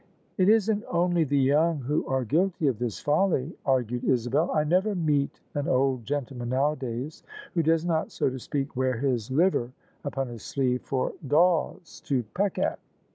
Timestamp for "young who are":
1.37-2.25